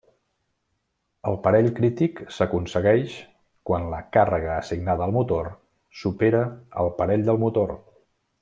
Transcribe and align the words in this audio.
El 1.31 1.35
parell 1.47 1.67
crític 1.79 2.21
s'aconsegueix 2.37 3.19
quan 3.71 3.87
la 3.93 4.01
càrrega 4.17 4.51
assignada 4.57 5.07
al 5.09 5.15
motor 5.21 5.53
supera 6.05 6.45
el 6.85 6.95
parell 7.03 7.29
del 7.33 7.43
motor. 7.47 7.77